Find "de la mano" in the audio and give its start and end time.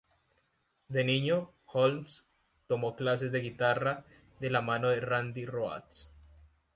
4.39-4.89